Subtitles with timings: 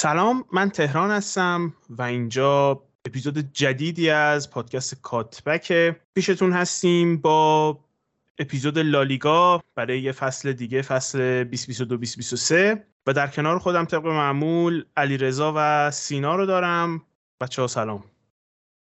[0.00, 7.78] سلام من تهران هستم و اینجا اپیزود جدیدی از پادکست کاتبک پیشتون هستیم با
[8.38, 15.16] اپیزود لالیگا برای یه فصل دیگه فصل 2022-2023 و در کنار خودم طبق معمول علی
[15.16, 17.02] رضا و سینا رو دارم.
[17.40, 18.04] بچه ها سلام.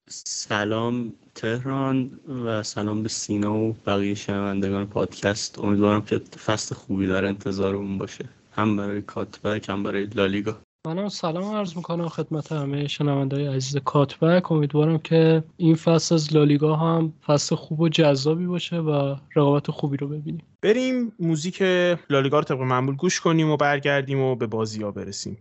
[0.09, 5.59] سلام تهران و سلام به سینا و بقیه شنوندگان پادکست.
[5.59, 8.25] امیدوارم که فصل خوبی در انتظارمون باشه.
[8.51, 10.61] هم برای کاتبک هم برای لالیگا.
[10.87, 14.51] منم سلام عرض می‌کنم خدمت همه شنوندهای عزیز کاتبک.
[14.51, 19.97] امیدوارم که این فصل از لالیگا هم فصل خوب و جذابی باشه و رقابت خوبی
[19.97, 20.45] رو ببینیم.
[20.61, 21.61] بریم موزیک
[22.09, 25.37] لالیگا رو طبق معمول گوش کنیم و برگردیم و به بازی ها برسیم.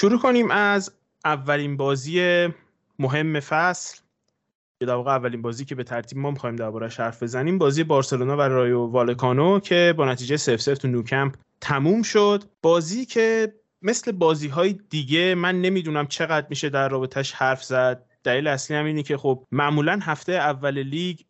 [0.00, 0.92] شروع کنیم از
[1.24, 2.48] اولین بازی
[2.98, 4.00] مهم فصل.
[4.78, 8.36] که در واقع اولین بازی که به ترتیب ما می‌خوایم دربارهش حرف بزنیم بازی بارسلونا
[8.36, 12.44] و رایو وایکانو که با نتیجه 0 0 تو نوکمپ تموم شد.
[12.62, 18.06] بازی که مثل بازی های دیگه من نمی‌دونم چقدر میشه در رابطش حرف زد.
[18.24, 21.20] دلیل اصلی هم اینه که خب معمولا هفته اول لیگ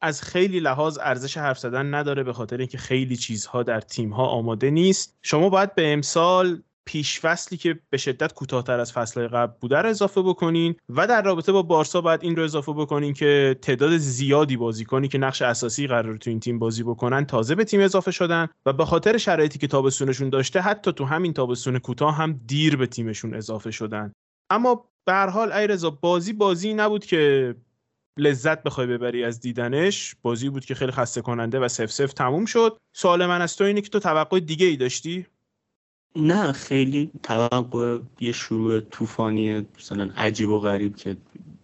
[0.00, 4.26] از خیلی لحاظ ارزش حرف زدن نداره به خاطر اینکه خیلی چیزها در تیم ها
[4.26, 5.18] آماده نیست.
[5.22, 9.88] شما باید به امسال پیش فصلی که به شدت کوتاهتر از فصلهای قبل بوده رو
[9.88, 14.56] اضافه بکنین و در رابطه با بارسا باید این رو اضافه بکنین که تعداد زیادی
[14.56, 18.48] بازیکنی که نقش اساسی قرار تو این تیم بازی بکنن تازه به تیم اضافه شدن
[18.66, 22.86] و به خاطر شرایطی که تابستونشون داشته حتی تو همین تابستون کوتاه هم دیر به
[22.86, 24.12] تیمشون اضافه شدن.
[24.50, 27.54] اما به هر حال ایرزا بازی بازی نبود که
[28.18, 30.16] لذت بخوای ببری از دیدنش.
[30.22, 32.76] بازی بود که خیلی خسته کننده و سف سف تموم شد.
[32.92, 35.26] سوال من از تو اینه که تو توقع دیگه ای داشتی؟
[36.16, 41.16] نه خیلی توقع یه شروع طوفانی مثلا عجیب و غریب که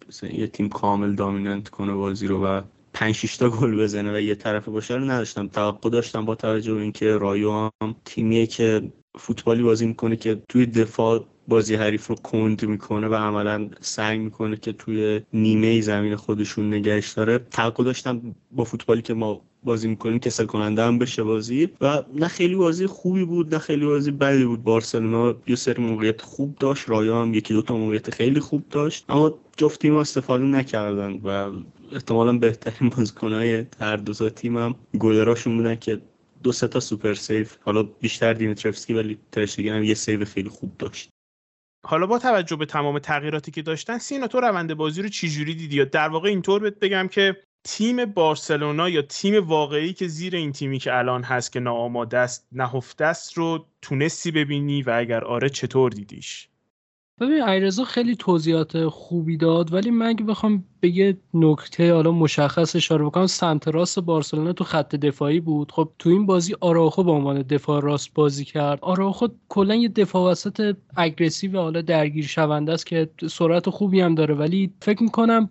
[0.07, 2.61] مثلا یه تیم کامل دامیننت کنه بازی رو و
[2.93, 5.47] 5 تا گل بزنه و یه طرفه باشه رو نداشتم.
[5.47, 10.65] توقع داشتم با توجه به اینکه رایو هم تیمیه که فوتبالی بازی می‌کنه که توی
[10.65, 16.73] دفاع بازی حریف رو کند می‌کنه و عملا سعی می‌کنه که توی نیمه زمین خودشون
[16.73, 17.39] نگهش داره.
[17.39, 21.69] توقع داشتم با فوتبالی که ما بازی می‌کنیم کسل کننده هم بشه بازی.
[21.81, 24.63] و نه خیلی بازی خوبی بود نه خیلی بازی بدی بود.
[24.63, 29.05] بارسلونا یه سری موقعیت خوب داشت رایا هم یکی دوتا موقعیت خیلی خوب داشت.
[29.09, 31.51] اما جفت تیم استفاده نکردن و
[31.91, 36.01] احتمالا بهترین بازیکنهای هر دو تا تیم هم گلراشون بودن که
[36.43, 37.55] دو سه تا super save.
[37.61, 41.09] حالا بیشتر دیمیتروفسکی ولی ترشتگن هم یه save خیلی خوب داشت.
[41.85, 45.75] حالا با توجه به تمام تغییراتی که داشتن سینا تو روند بازی رو چجوری دیدی؟
[45.75, 50.51] یا در واقع اینطور بهت بگم که تیم بارسلونا یا تیم واقعی که زیر این
[50.51, 55.49] تیمی که الان هست که ناآماده است نهفته است رو تونستی ببینی و اگر آره
[55.49, 56.49] چطور دیدیش؟
[57.19, 62.75] ببین علیرضا خیلی توضیحات خوبی داد ولی من اگه بخوام به یه نکته حالا مشخص
[62.75, 65.71] اشاره بکنم سمت راست بارسلونا تو خط دفاعی بود.
[65.71, 68.79] خب تو این بازی آراخو به عنوان دفاع راست بازی کرد.
[68.81, 74.35] آراخو کلا یه دفاع وسط aggressive حالا درگیر شونده است که سرعت خوبی هم داره
[74.35, 75.49] ولی فکر می‌کنم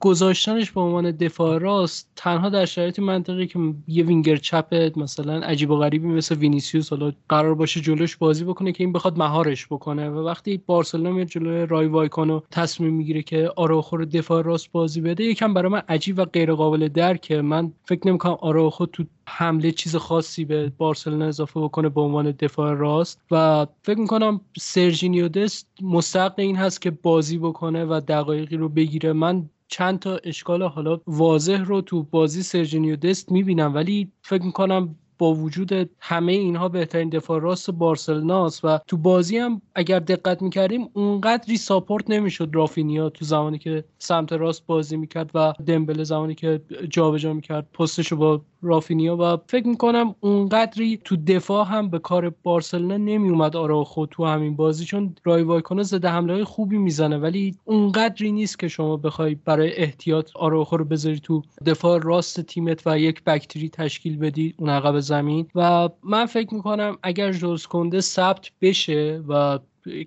[0.00, 5.70] گذاشتنش به عنوان دفاع راست تنها در شرایطی منطقیه که یه وینگر چپ مثلا عجیب
[5.70, 10.10] و غریبی مثل وینیسیوس حالا قرار باشه جلوش بازی بکنه که این بخواد مهارش بکنه
[10.10, 15.00] و وقتی بارسلونا میاد جلوی رایو وایکانو تصمیم می‌گیره که آراخو رو دفاع راست بازی
[15.00, 19.72] بده یکم برای من عجیب و غیر قابل درکه من فکر نمی‌کنم آراخو تو حمله
[19.72, 25.68] چیز خاصی به بارسلونا اضافه بکنه به عنوان دفاع راست و فکر می‌کنم سرژینیو دست
[25.82, 29.12] مستقل این هست که بازی بکنه و دقایقی رو بگیره.
[29.12, 34.96] من چند تا اشکال حالا واضح رو تو بازی سرجینیو دست می‌بینم ولی فکر می‌کنم
[35.18, 40.88] با وجود همه اینها بهترین دفاع راست بارسلوناست و تو بازی هم اگر دقت می‌کردیم
[40.92, 46.60] اونقدری ساپورت نمی‌شد رافینیا تو زمانی که سمت راست بازی می‌کرد و دمبله زمانی که
[46.90, 47.66] جابجا می‌کرد.
[47.72, 54.06] پستش با رافینیا و فکر می‌کنم اونقدری تو دفاع هم به کار بارسلونا نمیومد آراخو
[54.06, 58.68] تو همین بازی چون رای وایکونا زده حمله های خوبی می‌زنه ولی اونقدری نیست که
[58.68, 64.16] شما بخوای برای احتیاط آراخو رو بذاری تو دفاع راست تیمت و یک بکتری تشکیل
[64.16, 69.58] بدی اون عقب زمین و من فکر می‌کنم اگر جوز کنده ثبت بشه و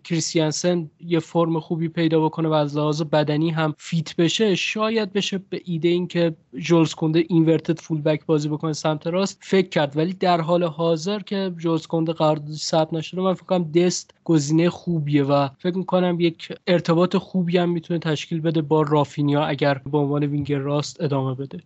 [0.04, 5.38] کریستیانسن یه فرم خوبی پیدا بکنه و از لحاظ بدنی هم فیت بشه شاید بشه
[5.50, 9.98] به ایده این که جولز کنده اینورتد فول بک بازی بکنه سمت راست فکر کرد.
[9.98, 14.70] ولی در حال حاضر که جولز کنده قراردادش ثبت نشده من فکر کنم دست گزینه
[14.70, 19.98] خوبیه و فکر می‌کنم یک ارتباط خوبی هم می‌تونه تشکیل بده با رافینیا اگر به
[19.98, 21.60] عنوان وینگر راست ادامه بده.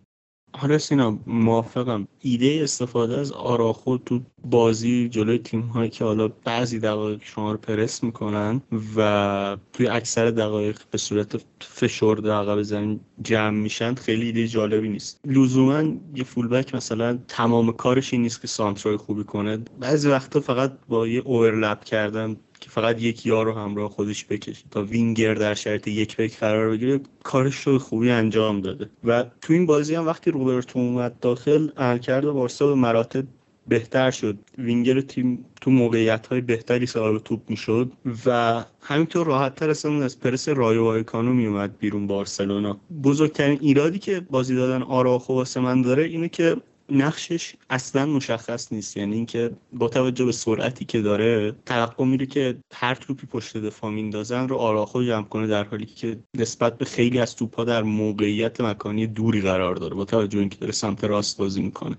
[0.62, 2.08] آره سینا موافقم.
[2.20, 7.58] ایده استفاده از آراخو تو بازی جلوی تیم هایی که حالا بعضی دقایق شما رو
[7.58, 8.62] پرس می‌کنن
[8.96, 15.20] و توی اکثر دقایق به صورت فشرده عقب زمین جمع میشن خیلی ایده جالبی نیست.
[15.26, 15.82] لزوما
[16.14, 19.58] یه فولبک مثلا تمام کارش این نیست که سانترای خوبی کنه.
[19.80, 22.36] بعضی وقتا فقط با یه اوورلپ کردن
[22.74, 27.00] فقط یک یار رو همراه خودش بکشه تا وینگر در شرط یک بک قرار بگیره
[27.22, 28.90] کارش رو خوبی انجام داده.
[29.04, 33.24] و تو این بازی هم وقتی روبرتو اومد داخل عملکرد بارسا به مراتب
[33.68, 34.38] بهتر شد.
[34.58, 37.92] وینگر تیم تو موقعیت های بهتری صاحب توپ می‌شد
[38.26, 42.80] و همینطور راحت تر از پرس رایو وایکانو میومد بیرون بارسلونا.
[43.04, 46.56] بزرگترین ایرادی که بازی دادن آرائوخو واسه من داره اینه که
[46.90, 48.96] نقشش اصلا مشخص نیست.
[48.96, 53.90] یعنی اینکه با توجه به سرعتی که داره توقع میره که هر توپی پشت دفاع
[53.90, 58.60] میندازن رو آرائوخو جمع کنه در حالی که نسبت به خیلی از توپها در موقعیت
[58.60, 61.96] مکانی دوری قرار داره با توجه اینکه داره سمت راست بازی می‌کنه.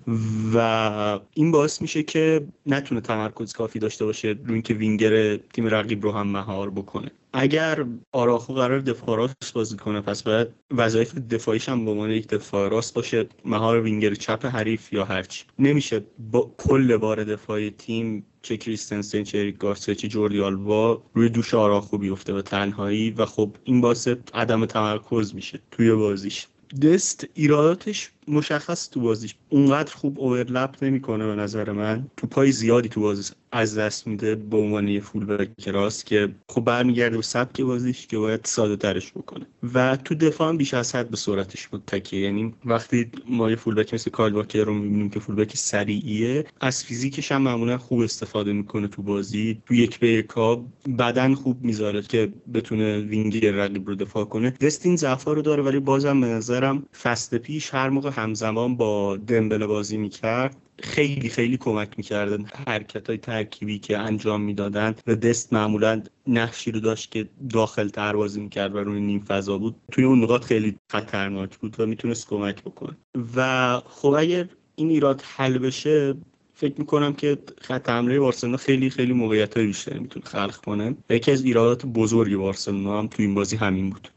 [0.53, 6.03] و این باعث میشه که نتونه تمرکز کافی داشته باشه روی اینکه وینگر تیم رقیب
[6.03, 7.11] رو هم مهار بکنه.
[7.37, 12.27] اگر آرائوخو قرار دفاع راست بازی کنه پس باید وظایف دفاعیش هم به عنوان یک
[12.27, 15.43] دفاع راست باشه مهار وینگر چپ حریف یا هرچی.
[15.59, 21.29] نمیشه با کل بار دفاعی تیم چه کریستنسن چه اریک گارسیا چه جوردی آلبا روی
[21.29, 26.47] دوش آرائوخو بیفته به تنهایی و خب این باعث عدم تمرکز میشه توی بازیش.
[26.81, 29.35] دست ایراداتش مشخص تو بازیش.
[29.49, 32.07] اونقدر خوب اوورلپ نمی‌کنه به نظر من.
[32.17, 36.35] تو پای زیادی تو بازی از دست میده به عنوان یه فول بک راست که
[36.49, 39.45] خب برمیگرده به سبک بازیش که باید ساده ترش بکنه.
[39.73, 42.21] و تو دفاع هم بیش از حد به سرعتش متکیه.
[42.21, 46.45] یعنی وقتی ما یه فول بک مثل کال واکر رو می‌بینیم که فول بک سریعیه
[46.61, 49.61] از فیزیکش هم معمولا خوب استفاده می‌کنه تو بازی.
[49.65, 50.65] تو یک به یکا
[50.99, 54.49] بدن خوب می‌ذاره که بتونه وینگر رقیب رو دفاع کنه.
[54.49, 59.97] دستین رو داره ولی بازم به نظرم فست پیش هر موقع همزمان با دمبله بازی
[59.97, 66.71] می‌کرد خیلی خیلی کمک می‌کردن حرکت های ترکیبی که انجام می‌دادن و دست معمولا نقشی
[66.71, 69.75] رو داشت که داخل تر بازی می‌کرد و روی نیم فضا بود.
[69.91, 72.97] توی اون نقاط خیلی خطرناک بود و می‌تونست کمک بکنه.
[73.35, 76.15] و خب اگر این ایراد حل بشه
[76.53, 81.31] فکر می‌کنم که خط حمله بارسلونا خیلی خیلی موقعیت های بیشتری می‌تونه خلق کنه یکی
[81.31, 84.07] از ایرادات بزرگی بارسلونا هم تو این بازی همین بود.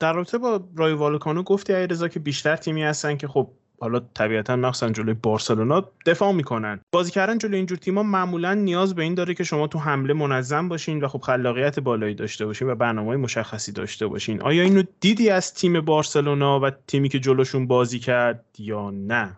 [0.00, 3.50] در رابطه با رایو وایکانو گفتی رضا که بیشتر تیمی هستن که خب
[3.82, 6.80] حالا طبیعتا مخصوصا جلوی بارسلونا دفاع می‌کنن.
[6.92, 10.68] بازی کردن جلوی اینجور تیما معمولا نیاز به این داره که شما تو حمله منظم
[10.68, 14.42] باشین و خب خلاقیت بالایی داشته باشین و برنامه مشخصی داشته باشین.
[14.42, 19.36] آیا اینو دیدی از تیم بارسلونا و تیمی که جلوشون بازی کرد یا نه؟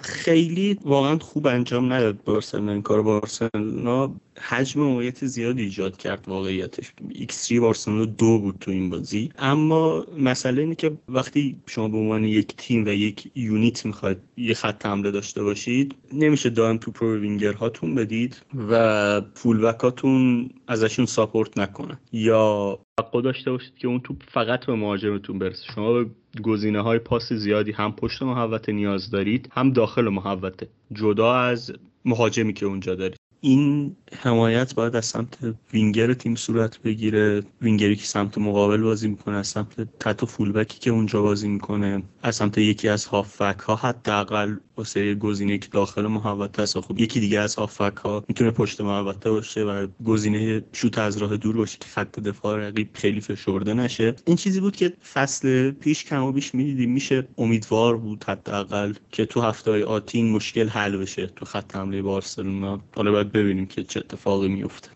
[0.00, 2.72] خیلی واقعا خوب انجام نداد بارسلونا.
[2.72, 6.92] این کار بارسلونا حجم موقعیت زیادی ایجاد کرد واقعیتش.
[7.14, 9.30] XG بارسلونا دو بود تو این بازی.
[9.38, 14.54] اما مسئله اینه که وقتی شما به عنوان یک تیم و یک unit می‌خواید یه
[14.54, 21.06] خط حمله داشته باشید نمیشه دائم توپ رو وینگر هاتون بدید و فول هاتون ازشون
[21.06, 21.98] ساپورت نکنه.
[22.12, 25.64] یا توقع داشته باشید که اون توپ فقط به مهاجمتون برسه.
[25.74, 26.06] شما به
[26.42, 30.68] گزینه های پاس زیادی هم پشت محوطه نیاز دارید هم داخل محوطه.
[30.92, 31.72] جدا از
[32.04, 33.18] مهاجمی که اونجا دارید.
[33.46, 35.38] این حمایت باید از سمت
[35.72, 37.42] وینگر تیم صورت بگیره.
[37.62, 42.02] وینگری که سمت مقابل بازی می‌کنه از سمت تت و فولبکی که اونجا بازی می‌کنه
[42.22, 46.80] از سمت یکی از هافبک ها حداقل واسه گزینه که داخل محوطه است.
[46.80, 51.36] خب یکی دیگه از هافبک ها می‌تونه پشت محوطه باشه و گزینه شوت از راه
[51.36, 54.16] دور باشه که خط دفاع رقیب خیلی فشرده نشه.
[54.24, 56.92] این چیزی بود که فصل پیش کم و بیش می‌دیدیم.
[56.92, 62.80] میشه امیدوار بود حداقل که تو هفته آتی مشکل حل بشه تو خط حمله بارسلونا.
[62.96, 64.90] حالا باید ببینیم که چه اتفاقی میفته.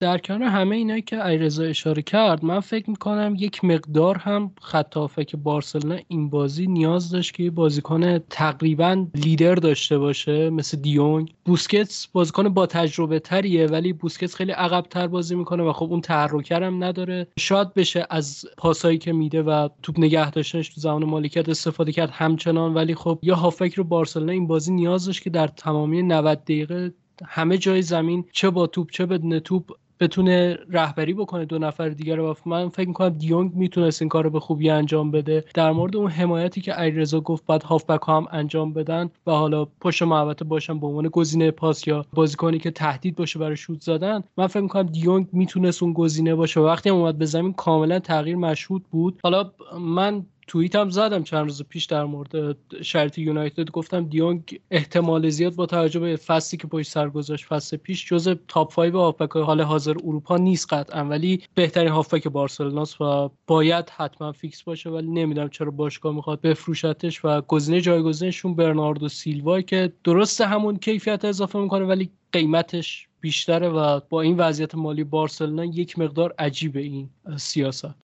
[0.00, 5.24] در کنار همه اینایی که ایرزا اشاره کرد من فکر می‌کنم یک مقدار هم خط
[5.26, 11.34] که بارسلونا این بازی نیاز داشت که بازیکن تقریبا لیدر داشته باشه مثل دیونگ.
[11.44, 16.00] بوسکتس بازیکن با تجربه تریه ولی بوسکتس خیلی عقب تر بازی می‌کنه و خب اون
[16.00, 17.26] تحرکر هم نداره.
[17.38, 22.10] شاید بشه از پاسایی که میده و توپ نگه داشتنش تو زمان مالکیت استفاده کرد
[22.10, 26.38] همچنان ولی خب یا هافک رو بارسلونا این بازی نیاز داشت که در تمامی 90
[26.38, 29.70] دقیقه همه جای زمین چه با توپ چه بدون توپ
[30.00, 32.36] بتونه رهبری بکنه دو نفر دیگر رو.
[32.46, 35.44] من فکر می‌کنم دیونگ می‌تونست این کار رو به خوبی انجام بده.
[35.54, 40.02] در مورد اون حمایتی که ایرزا گفت بعد هافبک هم انجام بدن و حالا پشت
[40.02, 44.46] محوطه باشن به عنوان گزینه پاس یا بازیکنی که تهدید باشه برای شوت زدن من
[44.46, 46.60] فکر می‌کنم دیونگ می‌تونست اون گزینه باشه.
[46.60, 49.20] وقتی هم اومد به زمین کاملا تغییر مشهود بود.
[49.22, 53.70] حالا من توییت هم زدم چند روز پیش در مورد شرط یونایتد.
[53.70, 58.28] گفتم دیونگ احتمال زیاد با توجه به فصلی که پشت سر گذاشت فصل پیش جز
[58.48, 61.04] تاپ 5 هافبک حال حاضر اروپا نیست قطعا.
[61.04, 67.24] ولی بهترین هافبک بارسلوناست و باید حتما فیکس باشه ولی نمی‌دونم چرا باشگاه می‌خواد بفروشتش
[67.24, 74.00] و گزینه جایگزینشون برناردو سیلوا که درسته همون کیفیت اضافه می‌کنه ولی قیمتش بیشتره و
[74.08, 78.05] با این وضعیت مالی بارسلونا یک مقدار عجیبه این سیاست.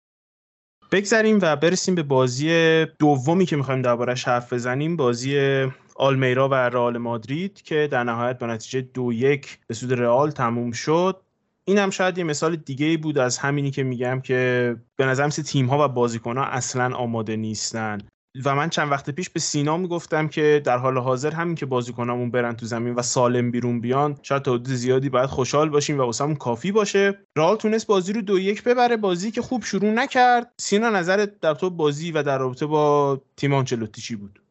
[0.92, 4.96] بگذریم و برسیم به بازی دومی که می‌خوایم دربارهش حرف بزنیم.
[4.96, 5.64] بازی
[5.96, 10.72] آلمیرا و رئال مادرید که در نهایت با نتیجه دو یک به سود رئال تموم
[10.72, 11.22] شد.
[11.66, 15.30] این هم شاید یه مثال دیگه ای بود از همینی که میگم که به نظرم
[15.30, 17.98] تیم ها و بازیکن ها اصلا آماده نیستن.
[18.46, 22.32] و من چند وقت پیش به سینا می‌گفتم که در حال حاضر همین که بازیکنامون
[22.32, 26.02] برن تو زمین و سالم بیرون بیان شاید تا حدود زیادی باید خوشحال باشیم و
[26.02, 27.20] واسمون کافی باشه.
[27.36, 30.52] رئال تونست بازی رو دو یک ببره بازی که خوب شروع نکرد.
[30.58, 34.42] سینا نظرت در تو بازی و در رابطه با تیم آنچلوتی چی بود؟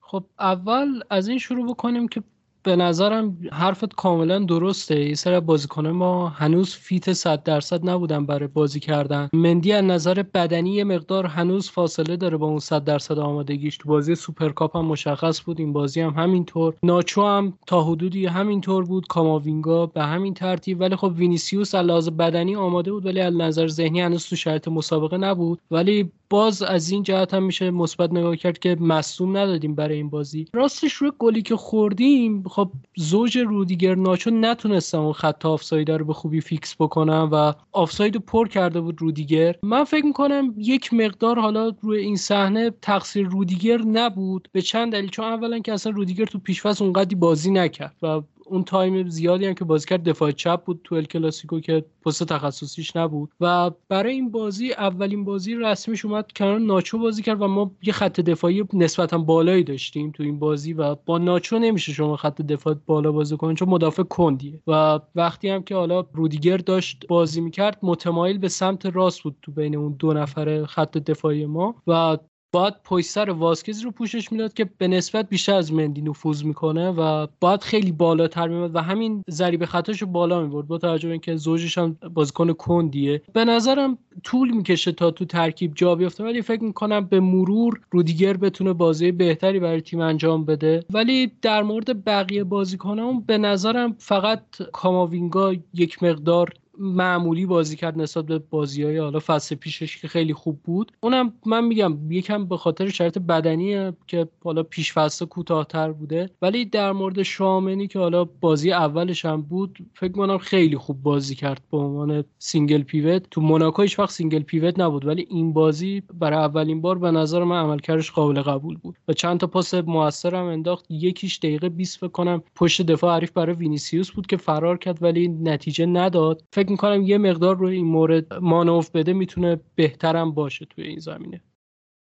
[0.00, 2.22] خب اول از این شروع بکنیم که
[2.62, 5.08] به نظرم حرفت کاملا درسته.
[5.08, 9.28] یه سر بازیکن ما هنوز fit 100 درصد نبودن برای بازی کردن.
[9.32, 13.76] مندی از نظر بدنی مقدار هنوز فاصله داره با اون 100 درصد آمادگیش.
[13.76, 16.74] تو بازی سوپرکاپ هم مشخص بود این بازی هم همینطور.
[16.82, 19.06] ناچو هم تا حدودی همینطور بود.
[19.06, 20.80] کاماوینگا به همین ترتیب.
[20.80, 25.16] ولی خب وینیسیوس از بدنی آماده بود ولی از نظر ذهنی هنوز تو شرایط مسابقه
[25.16, 25.60] نبود.
[25.70, 30.10] ولی باز از این جهت هم میشه مثبت نگاه کرد که مصدوم ندادیم برای این
[30.10, 30.46] بازی.
[30.52, 36.12] راستش روی گلی که خوردیم خب زوج رودیگر ناچو نتونستم اون خط آفساید رو به
[36.12, 39.54] خوبی fix بکنم و آفساید رو پر کرده بود رودیگر.
[39.62, 45.10] من فکر می‌کنم یک مقدار حالا روی این صحنه تقصیر رودیگر نبود به چند دلیل.
[45.10, 49.54] چون اولا که اصلا رودیگر تو پیشفصل اونقدی بازی نکرد و اون تایم زیادی هم
[49.54, 53.30] که بازی کرد دفاع چپ بود تو کلاسیکو که پست تخصصیش نبود.
[53.40, 57.92] و برای این بازی اولین بازی رسمیش اومد کنار ناچو بازی کرد و ما یه
[57.92, 62.74] خط دفاعی نسبتا بالایی داشتیم تو این بازی و با ناچو نمیشه شما خط دفاع
[62.86, 64.60] بالا بازی کنید چون مدافع کندیه.
[64.66, 69.52] و وقتی هم که حالا رودیگر داشت بازی می‌کرد متمایل به سمت راست بود تو
[69.52, 72.18] بین اون دو نفر خط دفاعی ما و
[72.52, 77.26] باید پشت سر رو پوشش می‌داد که به نسبت بیشتر از مندی نفوذ می‌کنه و
[77.40, 80.66] باید خیلی بالاتر میاد و همین ضریب خطاش رو بالا می‌برد.
[80.66, 83.22] با توجه به اینکه زوجش هم بازیکن کندیه.
[83.32, 88.36] به نظرم طول می‌کشه تا تو ترکیب جا بیفته ولی فکر می‌کنم به مرور رودیگر
[88.36, 90.84] بتونه بازی بهتری برای تیم انجام بده.
[90.90, 94.42] ولی در مورد بقیه بازیکنان به نظرم فقط
[94.72, 100.34] کاماوینگا یک مقدار معمولی بازی کرد نسبت به بازی های حالا فصل پیشش که خیلی
[100.34, 100.92] خوب بود.
[101.00, 106.30] اونم من میگم یکم به خاطر شرایط بدنی که حالا پیش فصل کوتاهتر بوده.
[106.42, 111.34] ولی در مورد شوامنی که حالا بازی اولش هم بود فکر کنم خیلی خوب بازی
[111.34, 113.22] کرد به عنوان single pivot.
[113.30, 117.44] تو موناکو هیچ وقت single pivot نبود ولی این بازی برای اولین بار به نظر
[117.44, 118.96] من عملکردش قابل قبول بود.
[119.08, 120.86] و چند تا پاس موثر هم انداخت.
[120.90, 125.28] یکیش دقیقه 20 فکر کنم پشت دفاع حریف برای وینیسیوس بود که فرار کرد ولی
[125.28, 126.42] نتیجه نداد.
[126.52, 130.98] فکر فکر می‌کنم یه مقدار روی این مورد مانور بده می‌تونه بهترم باشه توی این
[130.98, 131.40] زمینه.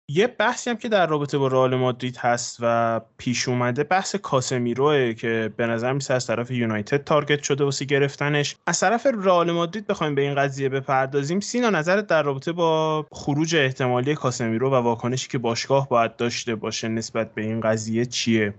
[0.10, 5.14] یه بحثی هم که در رابطه با رئال مادرید هست و پیش اومده بحث کاسمیروه
[5.14, 8.56] که به نظر میرسه از طرف یونایتد target شده واسه گرفتنش.
[8.68, 11.40] از طرف رئال مادرید بخوایم به این قضیه بپردازیم.
[11.40, 16.88] سینا نظرت در رابطه با خروج احتمالی کاسمیرو و واکنشی که باشگاه باید داشته باشه
[16.88, 18.54] نسبت به این قضیه چیه؟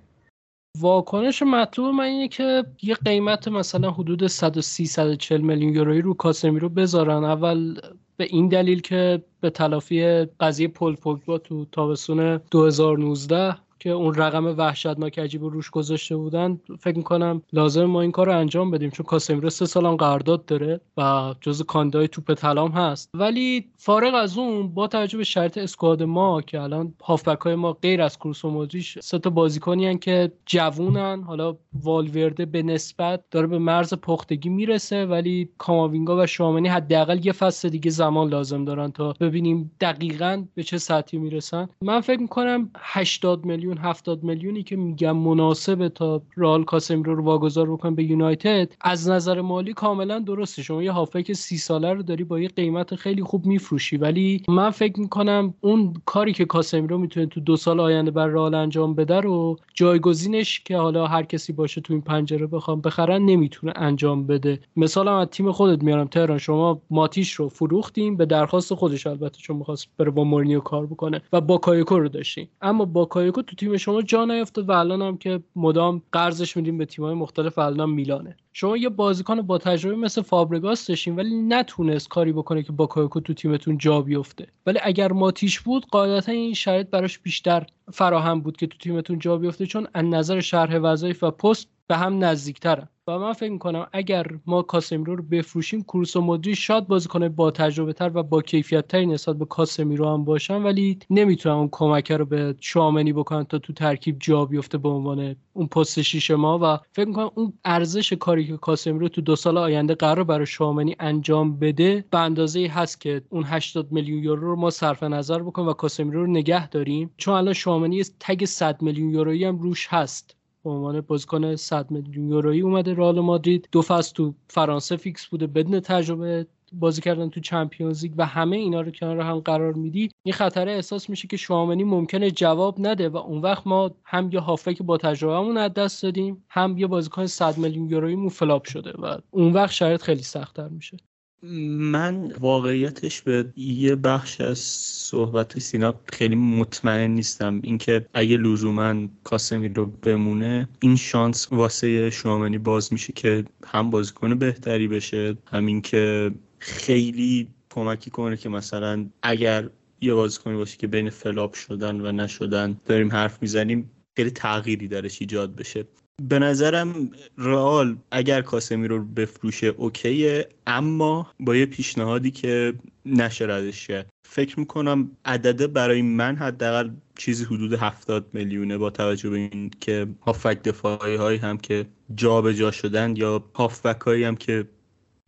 [0.81, 6.61] واکنش مطلوب من اینه که یه قیمت مثلا حدود 130 140 میلیون یورویی رو کاسمی
[6.61, 7.25] رو بذارن.
[7.25, 7.81] اول
[8.17, 14.47] به این دلیل که به تلافی قضیه پل پوگبا تو تابستون 2019 که اون رقم
[14.59, 19.07] وحشتناک عجیب روش گذاشته بودن فکر می‌کنم لازم ما این کار رو انجام بدیم چون
[19.07, 23.11] کاسمیرو سه سال هم قرارداد داره و جز کاندای توپ طلام هست.
[23.15, 27.73] ولی فارغ از اون با توجه به شرط اسکواد ما که الان هافبک های ما
[27.73, 33.47] غیر از کروس و مودریچ سه تا بازیکنی که جوونن حالا والورده به نسبت داره
[33.47, 38.91] به مرز پختگی می‌رسه ولی کاماوینگا و شوامنی حداقل یه فصل دیگه زمان لازم دارن
[38.91, 41.69] تا ببینیم دقیقا به چه سطحی می‌رسن.
[41.81, 47.71] من فکر می‌کنم 80 میلیون 70 میلیونی که میگم مناسبه تا رئال کاسمیرو رو واگذار
[47.71, 50.62] بکنه به یونایتد از نظر مالی کاملا درسته.
[50.62, 53.97] شما یه هافبک سی ساله رو داری با یه قیمت خیلی خوب میفروشی.
[53.97, 58.55] ولی من فکر می‌کنم اون کاری که کاسمیرو می‌تونه تو دو سال آینده برا رئال
[58.55, 63.73] انجام بده رو جایگزینش که حالا هر کسی باشه تو این پنجره بخوام بخرن نمی‌تونه
[63.76, 64.61] انجام بده.
[64.76, 66.38] مثلا از تیم خودت میارم تهران.
[66.38, 71.23] شما ماتیچ رو فروختیم به درخواست خودش البته چون می‌خواست بره با مورینیو کار بکنه
[71.33, 75.16] و با کایوکو رو داشتیم اما باکایوکو تو تیم شما جا نیافتاد و الان هم
[75.16, 78.37] که مدام قرضش میدیم به تیم‌های مختلف الان میلانه.
[78.52, 83.35] شما یه بازیکن با تجربه مثل فابرگاس داشتین ولی نتونست کاری بکنه که باکایوکو تو
[83.35, 84.47] تیمتون جا بیفته.
[84.66, 89.37] ولی اگر ماتیش بود قاعدتا این شرایط براش بیشتر فراهم بود که تو تیمتون جا
[89.37, 92.88] بیفته چون از نظر شرح وظایف و پست به هم نزدیکترن.
[93.07, 97.51] و من فکر می‌کنم اگر ما کاسمیرو رو بفروشیم کروس و مدریچ شاید بازیکن با
[97.51, 102.13] تجربه تر و با کیفیت تری نسبت به کاسمیرو هم باشن ولی نمی‌تونم اون کمک
[102.13, 106.59] رو به شوامنی بکنن تا تو ترکیب جا بیفته به عنوان اون پست شیش ما.
[106.63, 110.97] و فکر می‌کنم اون ارزش کاری که کاسمیرو تو دو سال آینده قرار برای شوامنی
[111.01, 115.69] انجام بده به اندازه هست که اون 80 میلیون یورو رو ما صرف نظر بکنیم
[115.69, 117.11] و کاسمیرو رو نگه داریم.
[117.17, 120.37] چون الان شوامنی tag 100 میلیون یورویی هم روش هست.
[120.64, 123.69] به عنوان بازیکن 100 میلیون یورویی اومده رئال مادرید.
[123.73, 128.57] دو فصل تو فرانسه فیکس بوده بدون تجربه بازی کردن تو Champions League و همه
[128.57, 130.11] اینا رو کنار هم قرار میدی.
[130.22, 134.40] این خطره احساس میشه که شوامنی ممکنه جواب نده و اون وقت ما هم یه
[134.40, 139.18] هافبک با تجربهمون از دست دادیم هم یه بازیکن 100 میلیون یورویی flop شده و
[139.31, 140.96] اون وقت شرایط خیلی سختتر میشه.
[141.42, 147.61] من واقعیتش به یه بخش از صحبت سینا خیلی مطمئن نیستم.
[147.62, 154.88] اینکه اگه لزوما کاسمیرو بمونه این شانس واسه شوامنی باز میشه که هم بازیکن بهتری
[154.88, 155.37] بشه.
[155.46, 162.00] همین که خیلی کمکی کنه که مثلا اگر یه بازیکنی باشه که بین flop شدن
[162.00, 165.85] و نشدن داریم حرف می‌زنیم خیلی تغییری درش ایجاد بشه.
[166.29, 172.75] به نظرم رئال اگر کاسمی رو بفروشه اوکیه اما با یه پیشنهادی که
[173.07, 179.31] نشه ردش کرد فکر می‌کنم عدده برای من حداقل چیزی حدود 70 میلیونه با توجه
[179.31, 184.37] به این که هافک دفاعی هایی هم که جابجا جا شدن یا هافبک هایی هم
[184.37, 184.69] که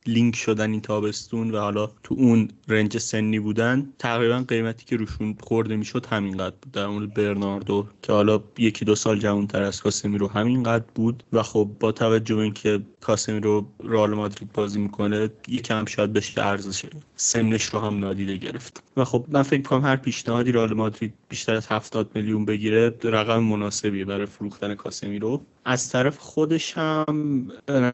[0.07, 5.37] لینک شدن این تابستون و حالا تو اون رنج سنی بودن تقریبا قیمتی که روشون
[5.41, 6.73] خورده می‌شد همینقدر بود.
[6.73, 11.43] در مورد برناردو که حالا یکی دو سال جوانتر از کاسمی رو همینقدر بود و
[11.43, 16.85] خب با توجه به اینکه کاسمی رو رئال مادرید بازی می‌کنه یکم شاید بشه ارزش
[17.25, 18.83] سنش رو هم نادیده گرفت.
[18.97, 23.39] و خب من فکر کنم هر پیشنهادی رئال مادرید بیشتر از 70 میلیون بگیره رقم
[23.39, 27.49] مناسبیه برای فروختن کاسمی رو از طرف خودش هم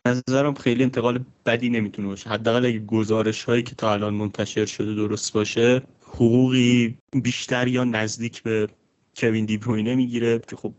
[0.07, 2.31] نظرم خیلی انتقال بدی نمی‌تونه باشه.
[2.31, 8.43] حداقل اگه گزارش هایی که تا الان منتشر شده درست باشه حقوقی بیشتر یا نزدیک
[8.43, 8.69] به
[9.17, 10.73] کوین دیبروینه می‌گیره که خب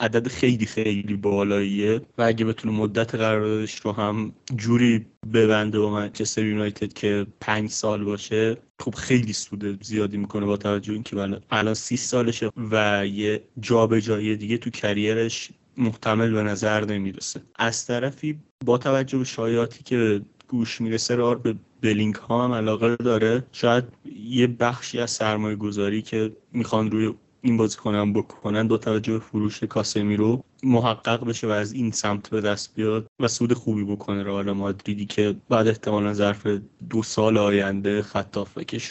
[0.00, 6.44] عدد خیلی خیلی بالاییه و اگه بتونه مدت قراردادش رو هم جوری ببنده با منچستر
[6.44, 11.96] یونایتد که پنج سال باشه خب خیلی سود زیادی می‌کنه با توجه اینکه الان سی
[11.96, 17.40] سالشه و یه جابجایی دیگه تو کریرش محتمل به نظر نمی‌رسه.
[17.56, 22.96] از طرفی با توجه به شایعاتی که گوش می‌رسه رار به بلینک ها هم علاقه
[22.96, 23.44] داره.
[23.52, 23.84] شاید
[24.24, 29.64] یه بخشی از سرمایه گذاری که می‌خوان روی این بازیکن بکنن دو توجه به فروش
[29.64, 34.22] کاسمی رو محقق بشه و از این سمت به دست بیاد و سود خوبی بکنه
[34.22, 36.46] رئال مادریدی که بعد احتمالا ظرف
[36.90, 38.38] دو سال آینده خط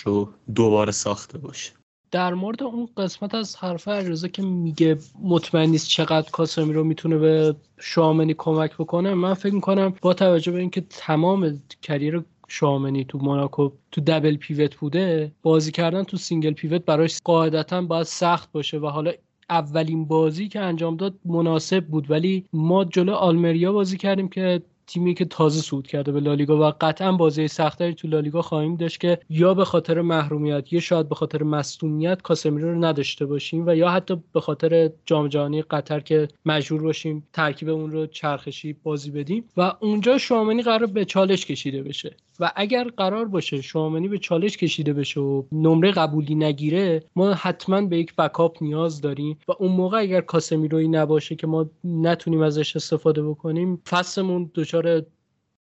[0.06, 1.72] رو دوباره ساخته باشه.
[2.12, 7.56] در مورد اون قسمت از حرف علیرضا که میگه مطمئن نیست چقدر کاسمیرو می‌تونه به
[7.80, 13.70] شوامنی کمک بکنه من فکر می‌کنم با توجه به اینکه تمام career شوامنی تو موناکو
[13.92, 18.88] تو double pivot بوده بازی کردن تو single pivot براش قاعدتا باید سخت باشه و
[18.88, 19.12] حالا
[19.50, 22.12] اولین بازی که انجام داد مناسب بود.
[22.12, 26.74] ولی ما جلو آلمریا بازی کردیم که تیمی که تازه صعود کرده به لالیگا و
[26.82, 31.16] قطعا بازی سختری تو لالیگا خواهیم داشت که یا به خاطر محرومیت یا شاید به
[31.16, 36.28] خاطر مصونیت کاسمیرو رو نداشته باشیم و یا حتی به خاطر جام جهانی قطر که
[36.46, 41.84] مجبور باشیم ترکیب اون رو چرخشی بازی بدیم و اونجا شوامنی قرار به چالش کشیده
[41.84, 42.16] بشه.
[42.40, 47.82] و اگر قرار باشه شوامنی به چالش کشیده بشه و نمره قبولی نگیره ما حتما
[47.82, 52.76] به یک بکاپ نیاز داریم و اون موقع اگر کاسمیروی نباشه که ما نتونیم ازش
[52.76, 55.06] استفاده بکنیم فصلمون دچار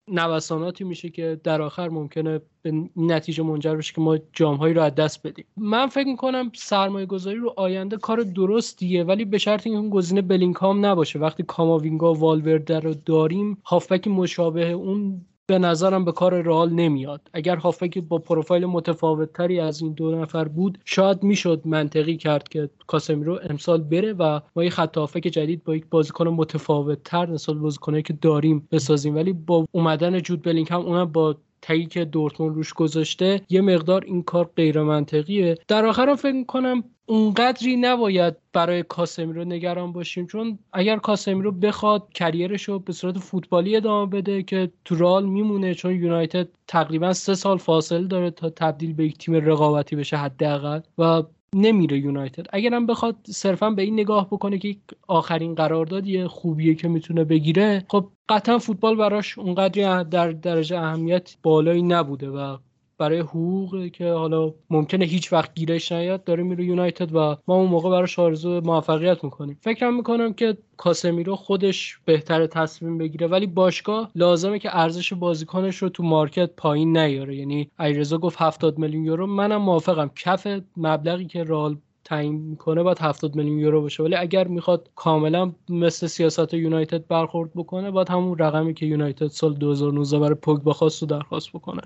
[0.07, 4.95] نوساناتی میشه که در آخر ممکنه به نتیجه منجر بشه که ما جامهایی رو از
[4.95, 5.45] دست بدیم.
[5.57, 10.21] من فکر می‌کنم سرمایه گذاری رو آینده کار درستیه ولی به شرط اینکه اون گزینه
[10.21, 11.19] بلینگهام نباشه.
[11.19, 17.29] وقتی کاماوینگا و والورده رو داریم هافبک مشابه اون به نظرم به کار رئال نمیاد.
[17.33, 22.49] اگر هافبک با پروفایل متفاوت تری از این دو نفر بود شاید می‌شد منطقی کرد
[22.49, 27.25] که کاسمیرو امسال بره و ما یه خط هافبک جدید با یک بازیکن متفاوت تر
[27.25, 29.15] نسبت بازیکنایی که داریم بسازیم.
[29.15, 34.23] ولی با اومدن جود بلینگهام اونم با تایی که دورتموند روش گذاشته یه مقدار این
[34.23, 40.97] کار غیر منطقیه در آخرم فکر می‌کنم اونقدری نباید برای کاسمیرو نگران باشیم چون اگر
[40.97, 46.47] کاسمیرو بخواد کریرش رو به صورت فوتبالی ادامه بده که تو رال میمونه چون یونایتد
[46.67, 50.79] تقریبا سه سال فاصله داره تا تبدیل به یک تیم رقابتی بشه حداقل.
[50.97, 51.23] و
[51.55, 52.45] نمیره یونایتد.
[52.53, 54.75] اگرم بخواد صرفا به این نگاه بکنه که
[55.07, 61.81] آخرین قراردادی خوبیه که می‌تونه بگیره خب قطعا فوتبال براش اونقدری در درجه اهمیت بالایی
[61.83, 62.57] نبوده و
[62.97, 67.69] برای حقوق که حالا ممکنه هیچ وقت گیرش نیاد داره میره یونایتد و ما اون
[67.69, 69.57] موقع براش آرزو موفقیت می‌کنیم.
[69.61, 75.89] فکرم می‌کنم که کاسمیرو خودش بهتر تصمیم بگیره ولی باشگاه لازمه که ارزش بازیکنش رو
[75.89, 77.35] تو مارکت پایین نیاره.
[77.35, 80.11] یعنی ایرزا گفت 70 میلیون یورو منم موافقم.
[80.15, 84.03] کف مبلغی که رال تعیین می‌کنه باید 70 میلیون یورو باشه.
[84.03, 89.53] ولی اگر می‌خواد کاملا مثل سیاست یونایتد برخورد بکنه باید همون رقمی که یونایتد سال
[89.53, 91.81] 2019 برای پوگبا خواست رو درخواست بکنه.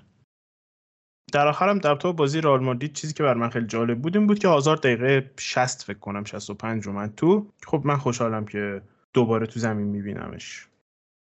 [1.32, 4.28] در آخرم در تو بازی رئال مادرید چیزی که بر من خیلی جالب بود این
[4.28, 7.48] بود که هازارد دقیقه 60 فکر کنم 65 اومد تو.
[7.68, 8.82] خب من خوشحالم که
[9.14, 10.68] دوباره تو زمین میبینمش.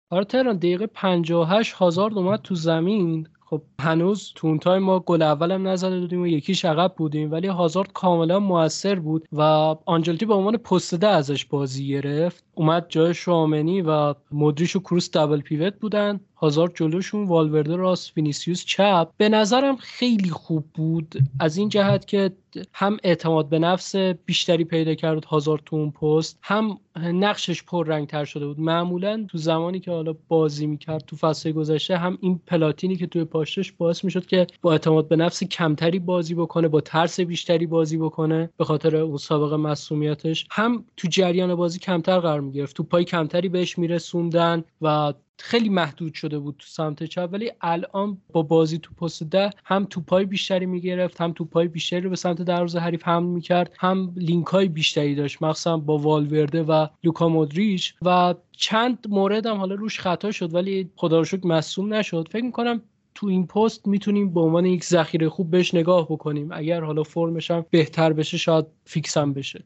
[0.09, 3.27] آره تهران دقیقه 58 هازارد اومد تو زمین.
[3.49, 7.47] خب هنوز تو اون time ما گل اولم نزده بودیم و یکی عقب بودیم ولی
[7.47, 9.41] هازارد کاملا موثر بود و
[9.85, 12.43] آنجلتی به عنوان پست ده ازش بازی گرفت.
[12.59, 16.19] اومد جای شوامنی و مدریچ و کروس double pivot بودن.
[16.35, 19.09] هازارد جلوشون والورده راست وینیسیوس چپ.
[19.17, 21.15] به نظرم خیلی خوب بود.
[21.39, 22.31] از این جهت که
[22.73, 28.07] هم اعتماد به نفس بیشتری پیدا کرد هازارد تو اون پست هم نقشش پر رنگ
[28.07, 28.59] تر شده بود.
[28.59, 33.23] معمولا تو زمانی که حالا بازی می‌کرد تو فصل گذشته هم این پلاتینی که توی
[33.23, 37.97] پاشتش باعث می‌شد که با اعتماد به نفس کمتری بازی بکنه با ترس بیشتری بازی
[37.97, 43.03] بکنه به خاطر اون سابقه مسئولیتش هم تو جریان بازی کمتر قرار می‌گرفت تو پای
[43.03, 47.29] کمتری بهش میرسوندن و خیلی محدود شده بود تو سمت چپ.
[47.31, 52.09] ولی الان با بازی تو پست ده هم توپای بیشتری می‌گرفت هم توپای بیشتری رو
[52.09, 56.87] به سمت دروازه حریف حمل می‌کرد هم لینک های بیشتری داشت مخصوصا با والورده و
[57.03, 57.93] لوکا مودریچ.
[58.01, 62.27] و چند مورد هم حالا روش خطا شد ولی خدا رو شکر مصوم نشد.
[62.31, 62.81] فکر می‌کنم
[63.15, 66.49] تو این پست می‌تونیم به عنوان یک ذخیره خوب بهش نگاه بکنیم.
[66.51, 69.63] اگر حالا فرمش هم بهتر بشه شاید فیکس هم بشه.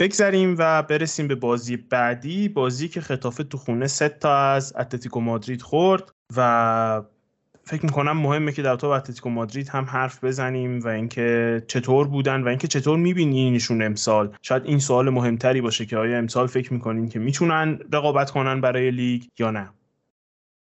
[0.00, 5.20] بگذریم و برسیم به بازی بعدی بازی که ختافه تو خونه سه تا از اتلتیکو
[5.20, 7.02] مادرید خورد و
[7.64, 12.42] فکر می‌کنم مهمه که در تو اتلتیکو مادرید هم حرف بزنیم و اینکه چطور بودن
[12.42, 14.36] و اینکه چطور میبینینشون امسال.
[14.42, 18.90] شاید این سوال مهمتری باشه که آیا امسال فکر می‌کنین که می‌تونن رقابت کنن برای
[18.90, 19.70] لیگ یا نه؟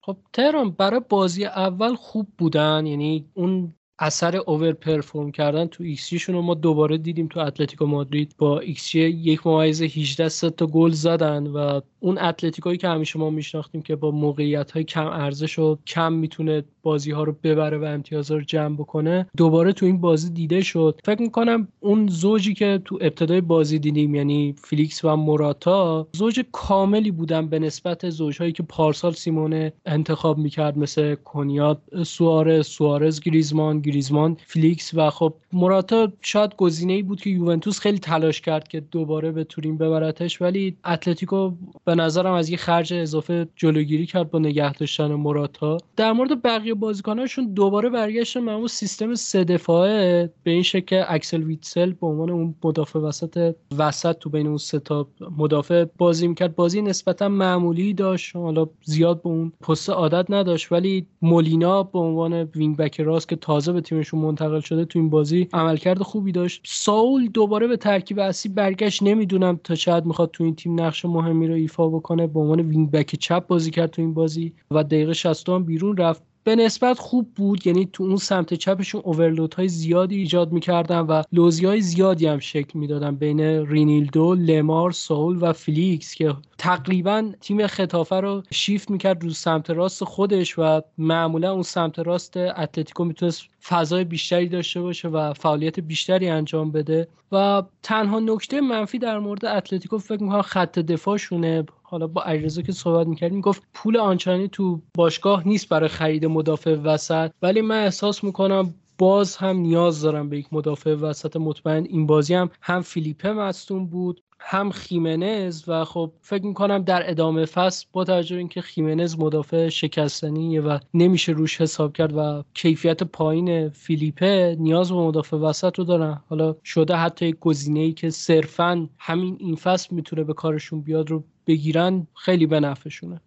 [0.03, 6.41] خب تهران برای بازی اول خوب بودن یعنی اون اثر overperform کردن تو ایکس رو
[6.41, 11.81] ما دوباره دیدیم تو اتلتیکو مادرید با xG یک ممیز 18 تا گل زدن و
[11.99, 16.63] اون اتلتیکایی که همیشه ما میشناختیم که با موقعیت های کم ارزش و کم می‌تونه
[16.83, 20.99] بازی ها رو ببره و امتیاز رو جمع بکنه دوباره تو این بازی دیده شد.
[21.03, 27.11] فکر می‌کنم اون زوجی که تو ابتدای بازی دیدیم یعنی فیلیکس و موراتا زوج کاملی
[27.11, 34.37] بودن به نسبت زوجهایی که پارسال سیمونه انتخاب می‌کرد مثل کونیا سوارز سوارز گریزمان گریزمان
[34.45, 39.31] فیلیکس و خب موراتا شاید گزینه ای بود که یوونتوس خیلی تلاش کرد که دوباره
[39.31, 41.51] به تورین ببرتش ولی اتلتیکو
[41.85, 45.77] به نظرم از یه خرج اضافه جلوگیری کرد با نگه داشتن موراتا.
[45.95, 50.29] در مورد بقیه بازیکناشون دوباره برگشتن معمول سیستم سه دفاعه.
[50.43, 54.79] به این شکل اکسل ویتسل به عنوان اون مدافع وسط وسط تو بین اون سه
[54.79, 56.55] تا مدافع بازی می‌کرد.
[56.55, 58.35] بازی نسبتا معمولی داشت.
[58.35, 63.35] حالا زیاد به اون پست عادت نداشت ولی مولینا به عنوان wing back راست که
[63.35, 66.61] تازه به تیمشون منتقل شده تو این بازی عملکرد خوبی داشت.
[66.65, 69.03] ساول دوباره به ترکیب اصلی برگشت.
[69.03, 72.27] نمی‌دونم تا شاید می‌خواد تو این تیم نقش مهمی رو ایفا بکنه.
[72.27, 75.97] به عنوان wing back چپ بازی کرد تو این بازی و دقیقه 60 هم بیرون
[75.97, 76.23] رفت.
[76.43, 77.67] به نسبت خوب بود.
[77.67, 82.39] یعنی تو اون سمت چپشون overload های زیادی ایجاد می‌کردن و لوزی های زیادی هم
[82.39, 89.23] شکل می‌دادن بین رینیلدو، لمار، ساول و فلیکس که تقریبا تیم ختافه رو شیفت می‌کرد
[89.23, 95.07] رو سمت راست خودش و معمولا اون سمت راست اتلتیکو می‌تونست فضای بیشتری داشته باشه
[95.07, 97.07] و فعالیت بیشتری انجام بده.
[97.31, 101.65] و تنها نکته منفی در مورد اتلتیکو فکر می‌کنم خط دفاعشونه.
[101.83, 106.75] حالا با علیرضا که صحبت می‌کردیم می‌گفت پول آنچنانی تو باشگاه نیست برای خرید مدافع
[106.75, 107.31] وسط.
[107.41, 111.85] ولی من احساس می‌کنم باز هم نیاز دارم به یک مدافع وسط مطمئن.
[111.85, 117.45] این بازی هم هم فیلیپه مصدوم بود هم خیمنز و خب فکر می‌کنم در ادامه
[117.45, 123.69] فصل با توجه اینکه خیمنز مدافع شکستنیه و نمیشه روش حساب کرد و کیفیت پایین
[123.69, 126.21] فیلیپه نیاز به مدافع وسط رو دارن.
[126.29, 131.09] حالا شده حتی یک گزینه ای که صرفا همین این فصل می‌تونه به کارشون بیاد
[131.09, 133.21] رو بگیرن خیلی به نفعشونه.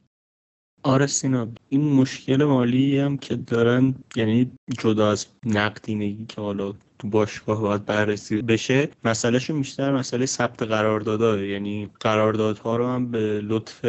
[0.85, 7.09] آره سینا این مشکل مالی هم که دارن یعنی جدا از نقدینگی که حالا تو
[7.09, 13.85] باشگاه باید بررسی بشه مسئلهشون بیشتر مسئله ثبت قراردادها یعنی قراردادها رو هم به لطف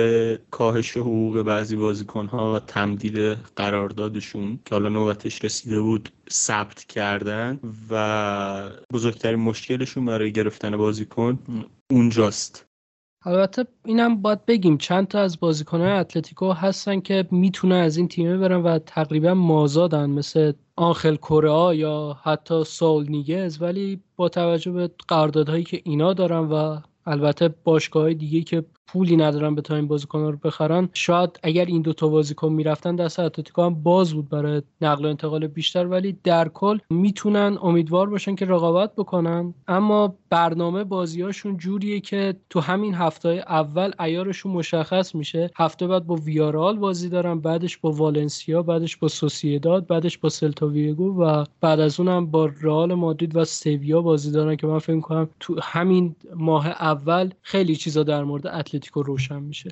[0.52, 3.18] کاهش حقوق بعضی بازیکنها و تمدید
[3.56, 11.40] قراردادشون که حالا نوبتش رسیده بود ثبت کردن و بزرگترین مشکلشون برای گرفتن بازیکن
[11.92, 12.66] اونجاست.
[13.26, 18.38] البته اینم باید بگیم چند تا از بازیکنهای اتلتیکو هستن که می‌تونن از این تیمه
[18.38, 24.90] برن و تقریبا مازادن مثل آنخل کره یا حتی سول نیگز ولی با توجه به
[25.08, 30.20] قراردادهایی که اینا دارن و البته باشگاه دیگه که پولی ندارن به تا این بازیکن
[30.20, 30.90] رو بخرن.
[30.94, 35.48] شاید اگر این دوتا بازیکن می‌رفتن دست اتلتیکو هم باز بود برای نقل و انتقال
[35.48, 35.88] بیشتر.
[35.88, 39.54] ولی در کل می‌تونن امیدوار باشن که رقابت بکنن.
[39.68, 45.50] اما برنامه بازیاشون جوریه که تو همین هفته اول ایارشون مشخص میشه.
[45.56, 50.68] هفته بعد با ویارال بازی دارن بعدش با والنسیا بعدش با سوسییداد بعدش با سلتا
[50.68, 55.00] ویگو و بعد از اونم با رئال مادرید و سویا بازی دارن که من فکر
[55.00, 59.70] کنم تو همین ماه اول خیلی چیزا در مورد اتلتیکو روشن میشه.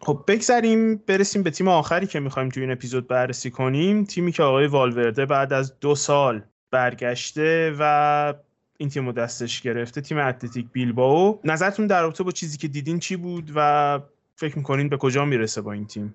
[0.00, 4.04] خب بگذریم برسیم به تیم آخری که می‌خوایم توی این اپیزود بررسی کنیم.
[4.04, 8.34] تیمی که آقای والورده بعد از دو سال برگشته و
[8.78, 12.98] این تیم رو دستش گرفته تیم اتلتیک بیلباو نظرتون در رابطه با چیزی که دیدین
[12.98, 14.00] چی بود و
[14.36, 16.14] فکر می‌کنین به کجا می‌رسه با این تیم؟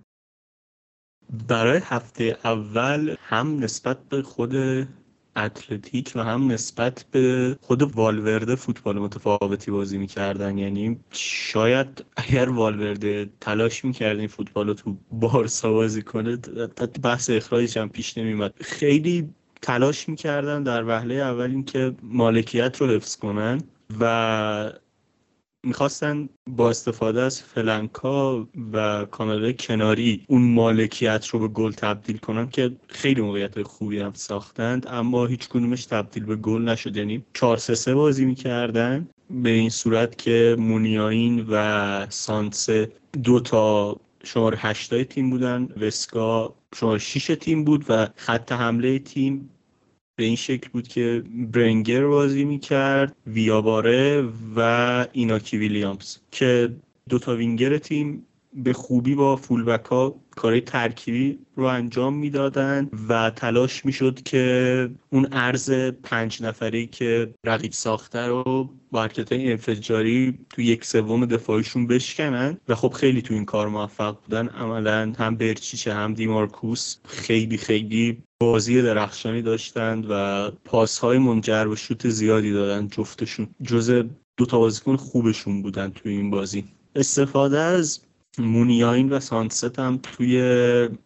[1.47, 4.53] برای هفته اول هم نسبت به خود
[5.35, 10.57] اتلتیک و هم نسبت به خود والورده فوتبال متفاوتی بازی می‌کردن.
[10.57, 16.37] یعنی شاید اگر والورده تلاش می‌کرد این فوتبال رو تو بارسا بازی کنه
[17.03, 19.29] بحث اخراجش هم پیش نمیمد خیلی
[19.61, 23.61] تلاش می‌کردن در وهله اول اینکه مالکیت رو حفظ کنن
[23.99, 24.71] و
[25.65, 32.49] می‌خواستن با استفاده از فلنکا و کانال کناری اون مالکیت رو به گل تبدیل کنن
[32.49, 36.97] که خیلی موقعیت خوبی هم ساختند اما هیچ کنومش تبدیل به گل نشد.
[36.97, 42.91] یعنی 4 3 بازی می‌کردن به این صورت که مونیاین و سانسه
[43.23, 49.49] دو تا شماره هشتای تیم بودن وسکا شماره 6 تیم بود و خط حمله تیم
[50.15, 56.75] به این شکل بود که برنگر بازی می‌کرد ویاباره و ایناکی ویلیامز که
[57.09, 63.85] دوتا وینگر تیم به خوبی با فولبک ها کارهای ترکیبی رو انجام می‌دادن و تلاش
[63.85, 65.71] می‌شد که اون ارز
[66.03, 72.75] پنج نفری که رقیب ساخته رو با حرکت انفجاری تو یک سوم دفاعیشون بشکنن و
[72.75, 74.47] خب خیلی تو این کار موفق بودن.
[74.47, 81.75] عملا هم برچیچه هم دیمارکوس خیلی خیلی بازی درخشانی داشتند و پاس های منجر به
[81.75, 83.47] شوت زیادی دادن جفتشون.
[83.63, 84.03] جز
[84.37, 86.65] دو تا بازیکن خوبشون بودن توی این بازی.
[86.95, 87.99] استفاده از
[88.37, 90.41] مونیاین و سانست هم توی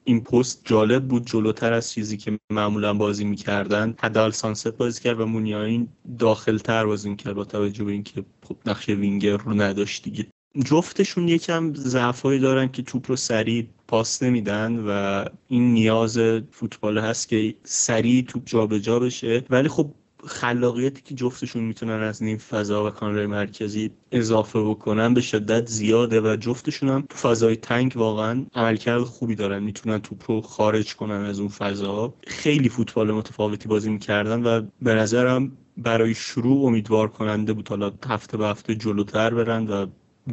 [0.04, 1.26] این پست جالب بود.
[1.26, 5.88] جلوتر از چیزی که معمولا بازی می‌کردن حداقل سانست بازی کرد و مونیاین
[6.20, 10.28] داخلتر بازی می‌کرد با توجه به اینکه خب نقش وینگر رو نداشت دیگه.
[10.66, 16.20] جفتشون یکم ضعفایی دارن که توپ رو سریع پاس نمیدن و این نیاز
[16.52, 19.44] فوتبال هست که سریع توپ جابجا جا بشه.
[19.50, 19.92] ولی خب
[20.26, 26.22] خلاقیتی که جفتشون می‌تونن از نیم فضا و کانال مرکزی اضافه بکنن به شدت زیاده
[26.22, 29.64] و جفتشون هم تو فضای تنگ واقعا عملکرد خوبی دارن.
[29.64, 32.14] می‌تونن توپ رو خارج کنن از اون فضا.
[32.28, 37.70] خیلی فوتبال متفاوتی بازی می‌کردن و به نظرم برای شروع امیدوار کننده بود.
[37.70, 39.86] حالا هفته به هفته جلوتر برن و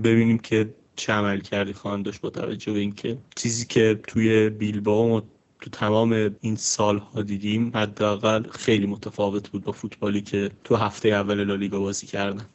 [0.05, 5.21] ببینیم که چه عمل کردی خواهند داشت با توجه به اینکه چیزی که توی بیلباو
[5.61, 11.45] تو تمام این سالها دیدیم حداقل خیلی متفاوت بود با فوتبالی که تو هفته اول
[11.45, 12.47] لالیگا بازی کردن.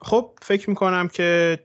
[0.00, 1.58] خب فکر می‌کنم که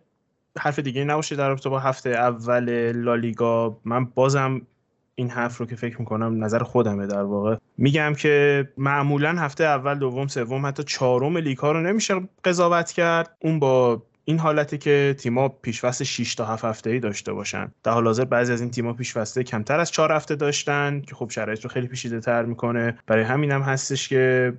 [0.60, 3.80] حرف دیگه نباشه در رابطه با هفته اول لالیگا.
[3.86, 4.62] من بازم
[5.15, 7.56] این حرف رو که فکر می‌کنم نظر خودمه در واقع.
[7.78, 13.38] میگم که معمولا هفته اول دوم سوم حتی چهارم لیگ رو نمیشه قضاوت کرد.
[13.41, 17.72] اون با این حالتی که تیما پیشوست 6 تا 7 هفته ای داشته باشن.
[17.84, 21.30] در حال حاضر بعضی از این تیما پیشوسته کمتر از 4 هفته داشتن که خب
[21.30, 22.98] شرایط رو خیلی پیچیده می‌کنه.
[23.08, 24.54] برای همین هم هستش که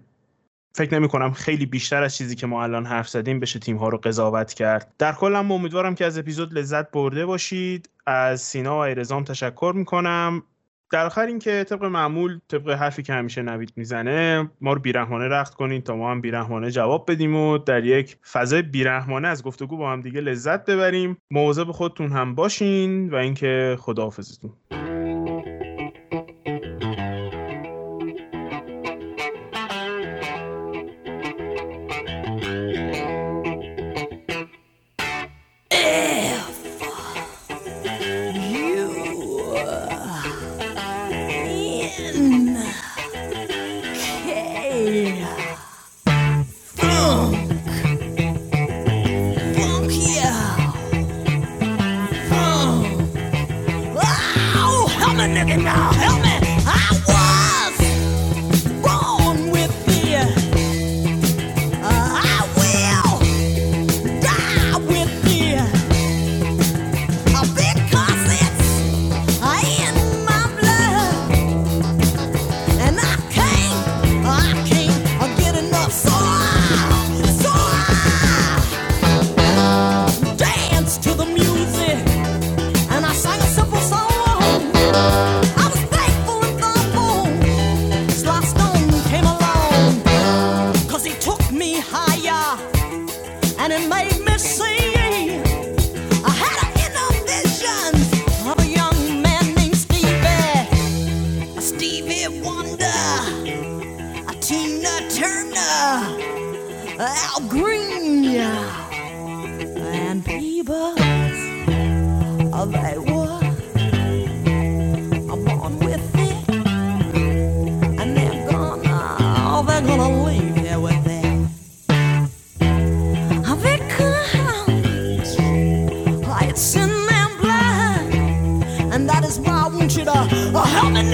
[0.74, 3.88] فکر نمی کنم خیلی بیشتر از چیزی که ما الان حرف زدیم بشه تیم ها
[3.88, 4.94] رو قضاوت کرد.
[4.98, 7.90] در کل هم امیدوارم که از اپیزود لذت برده باشید.
[8.06, 10.42] از سینا و ایرزام تشکر می‌کنم.
[10.90, 15.54] در آخر اینکه طبق معمول طبق حرفی که همیشه نوید می‌زنه ما رو بیرحمانه رخت
[15.54, 19.92] کنین تا ما هم بیرحمانه جواب بدیم و در یک فضای بیرحمانه از گفتگو با
[19.92, 21.16] هم دیگه لذت ببریم.
[21.30, 24.50] مواظب خودتون هم باشین و اینکه خداحافظتون.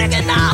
[0.07, 0.46] recognize.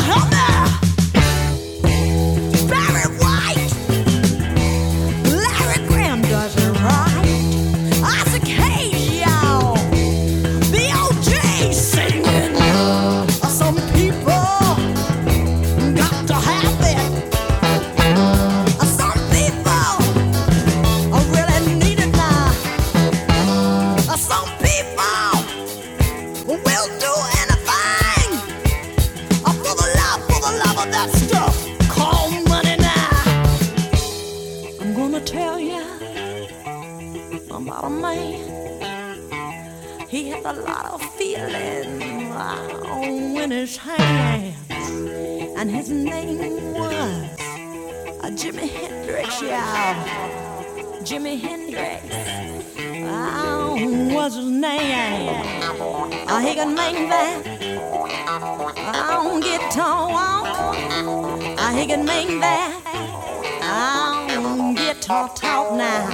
[40.53, 44.55] a lot of feeling oh, in his hands.
[45.57, 47.39] And his name was
[48.21, 52.03] uh, Jimi Hendrix, Yeah, Jimmy Jimi Hendrix
[53.09, 55.29] oh, was his name.
[56.27, 57.41] Uh, he can make that
[58.95, 60.75] oh, guitar walk.
[61.59, 62.81] Uh, he can make that
[63.63, 66.07] oh, guitar talk now.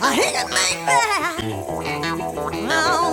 [0.00, 1.36] Uh, he can make that.
[2.72, 3.09] Oh,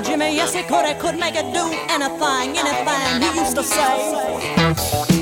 [0.00, 0.86] Jimmy, yes, he could.
[0.86, 5.21] He could make it do anything, anything he used to say.